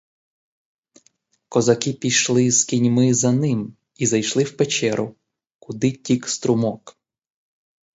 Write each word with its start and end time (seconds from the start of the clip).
Козаки 1.49 1.93
пішли 1.93 2.51
з 2.51 2.63
кіньми 2.65 3.13
за 3.13 3.31
ним 3.31 3.75
і 3.95 4.07
зайшли 4.07 4.43
в 4.43 4.57
печеру, 4.57 5.15
куди 5.59 5.91
тік 5.91 6.27
струмок. 6.29 6.97